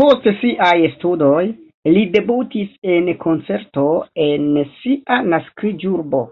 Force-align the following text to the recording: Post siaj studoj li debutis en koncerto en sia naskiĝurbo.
Post 0.00 0.26
siaj 0.40 0.72
studoj 0.96 1.40
li 1.94 2.04
debutis 2.18 2.76
en 2.98 3.10
koncerto 3.24 3.88
en 4.28 4.48
sia 4.78 5.22
naskiĝurbo. 5.34 6.24